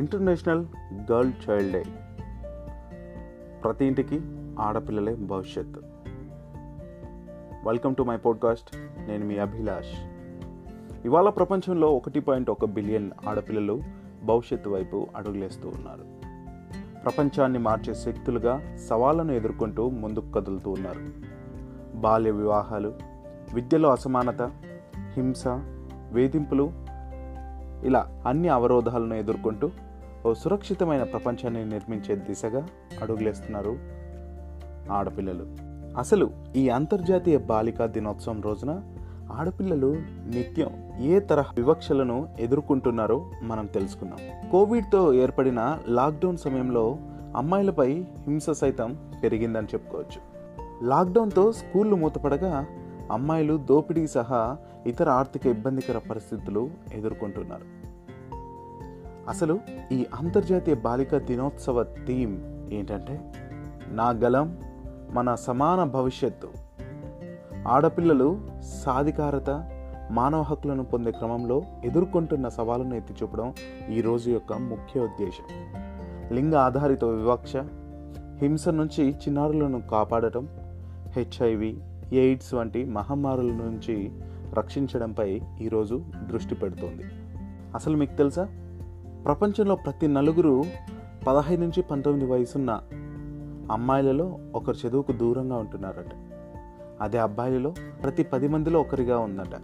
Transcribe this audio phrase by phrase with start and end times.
[0.00, 0.66] International
[1.12, 1.84] girl child day.
[3.64, 4.20] ప్రతి ఇంటికి
[4.60, 5.68] ఆడపిల్లలే భవిష్యత్.
[7.66, 8.76] Welcome to my podcast.
[9.08, 10.10] నేను మీ అభిలాష్.
[11.04, 13.82] ఇవాళ ప్రపంచంలో ఒకటి పాయింట్ ఒక బిలియన్ ఆడపిల్లలు
[14.24, 16.04] భవిష్యత్తు వైపు అడుగులేస్తూ ఉన్నారు.
[17.02, 21.00] ప్రపంచాన్ని మార్చే శక్తులుగా సవాళ్ళను ఎదుర్కొంటూ ముందుకు కదులుతూ ఉన్నారు.
[21.96, 22.94] బాల్య వివాహాలు
[23.54, 24.42] విద్యలో అసమానత
[24.96, 25.48] హింస
[26.12, 26.72] వేధింపులు
[27.84, 29.70] ఇలా అన్ని అవరోధాలను ఎదుర్కొంటూ
[30.26, 32.66] ఓ సురక్షితమైన ప్రపంచాన్ని నిర్మించే దిశగా
[33.02, 33.78] అడుగులేస్తున్నారు
[34.92, 35.46] ఆడపిల్లలు.
[35.98, 38.82] అసలు ఈ అంతర్జాతీయ బాలికా దినోత్సవం రోజున
[39.32, 39.96] ఆడపిల్లలు
[40.26, 44.50] నిత్యం ఏ తరహా వివక్షలను ఎదుర్కొంటున్నారో మనం తెలుసుకుందాం.
[44.50, 46.96] కోవిడ్తో ఏర్పడిన లాక్డౌన్ సమయంలో
[47.36, 47.92] అమ్మాయిలపై
[48.26, 50.40] హింస సైతం పెరిగిందని చెప్పుకోవచ్చు.
[50.88, 52.66] లాక్డౌన్తో స్కూళ్ళు మూతపడగా
[53.10, 57.79] అమ్మాయిలు దోపిడీ సహా ఇతర ఆర్థిక ఇబ్బందికర పరిస్థితులు ఎదుర్కొంటున్నారు.
[59.30, 59.60] అసలు
[59.92, 62.38] ఈ అంతర్జాతీయ బాలిక దినోత్సవ థీమ్
[62.72, 63.32] ఏంటంటే
[63.88, 64.60] నా గలం
[65.12, 66.48] మన సమాన భవిష్యత్తు.
[67.68, 68.40] ఆడపిల్లలు
[68.84, 69.50] సాధికారత
[70.10, 73.54] మానవ హక్కులను పొందే క్రమంలో ఎదుర్కొంటున్న సవాళ్ళను ఎత్తి చూపడం
[73.90, 75.72] ఈ రోజు యొక్క ముఖ్య ఉద్దేశం.
[76.34, 77.56] లింగ ఆధారిత వివక్ష
[78.38, 80.48] హింస నుంచి చిన్నారులను కాపాడటం
[81.08, 81.80] హెచ్ఐవి
[82.12, 84.10] ఎయిడ్స్ వంటి మహమ్మారుల నుంచి
[84.54, 87.02] రక్షించడంపై ఈరోజు దృష్టి పెడుతోంది.
[87.74, 88.48] అసలు మీకు తెలుసా?
[89.24, 90.64] ప్రపంచంలో ప్రతి నలుగురు
[91.26, 92.80] పదహైదు నుంచి పంతొమ్మిది వయసున్న
[93.70, 96.14] అమ్మాయిలలో ఒకరు చదువుకు దూరంగా ఉంటున్నారట.
[97.02, 99.60] అదే అబ్బాయిలలో ప్రతి పది మందిలో ఒకరిగా ఉందట.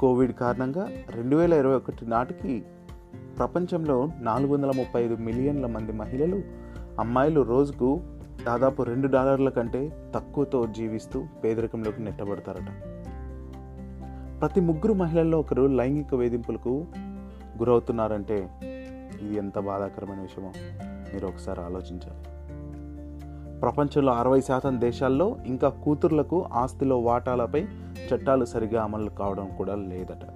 [0.00, 2.64] కోవిడ్ కారణంగా రెండు వేల ఇరవై ఒకటి నాటికి
[3.38, 6.42] ప్రపంచంలో నాలుగు వందల ముప్పై ఐదు మిలియన్ల మంది మహిళలు
[7.00, 8.00] అమ్మాయిలు రోజుకు
[8.46, 12.82] దాదాపు రెండు డాలర్ల కంటే తక్కువతో జీవిస్తూ పేదరికంలోకి నెట్టబడతారట.
[14.40, 16.86] ప్రతి ముగ్గురు మహిళల్లో ఒకరు లైంగిక వేధింపులకు
[17.60, 18.50] గురవుతున్నారంటే
[19.22, 20.52] ఇది ఎంత బాధాకరమైన విషయమో
[21.14, 22.30] మీరు ఒకసారి ఆలోచించాలి.
[23.60, 27.64] ప్రపంచంలో అరవై శాతం దేశాల్లో ఇంకా కూతుర్లకు ఆస్తిలో వాటాలపై
[28.14, 30.26] చట్టాలు సరిగా అమలు కావడం కూడా లేదట.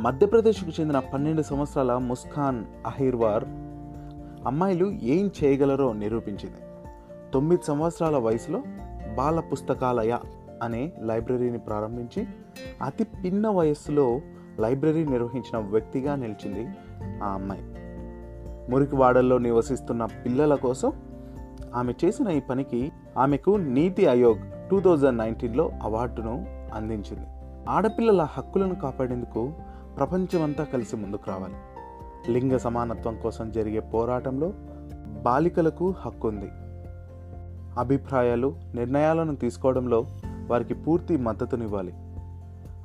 [0.00, 3.44] మధ్యప్రదేశ్కు చెందిన పన్నెండు సంవత్సరాల ముస్కాన్ అహిర్వార్
[4.46, 6.56] అమ్మాయిలు ఏం చేయగలరో నిరూపించింది.
[7.34, 8.62] తొమ్మిది సంవత్సరాల వయసులో
[9.16, 10.18] బాల పుస్తకాలయ
[10.62, 12.26] అనే లైబ్రరీని ప్రారంభించి
[12.82, 14.20] అతి పిన్న వయస్సులో
[14.60, 16.68] లైబ్రరీ నిర్వహించిన వ్యక్తిగా నిలిచింది
[17.22, 17.62] ఆ అమ్మాయి.
[18.70, 20.92] మురికివాడల్లో నివసిస్తున్న పిల్లల కోసం
[21.74, 27.26] ఆమె చేసిన ఈ పనికి ఆమెకు నీతి ఆయోగ్ టూ థౌజండ్ నైన్టీన్లో అవార్డును అందించింది.
[27.68, 29.52] ఆడపిల్లల హక్కులను కాపాడేందుకు
[29.96, 31.54] ప్రపంచమంతా కలిసి ముందుకు రావాలి.
[32.32, 34.52] లింగ సమానత్వం కోసం జరిగే పోరాటంలో
[35.22, 36.50] బాలికలకు హక్కు ఉంది
[37.78, 40.06] అభిప్రాయాలు నిర్ణయాలను తీసుకోవడంలో
[40.46, 41.94] వారికి పూర్తి మద్దతునివ్వాలి.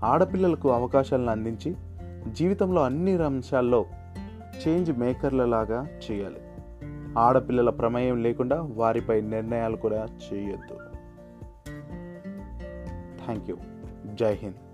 [0.03, 1.75] ఆడపిల్లలకు అవకాశాలను అందించి
[2.31, 3.85] జీవితంలో అన్ని అంశాల్లో
[4.67, 6.41] చేంజ్ మేకర్లలాగా చేయాలి.
[7.17, 10.77] ఆడపిల్లల ప్రమేయం లేకుండా వారిపై నిర్ణయాలు కూడా చేయొద్దు.
[13.25, 13.57] Thank you.
[14.13, 14.66] జై హింద్.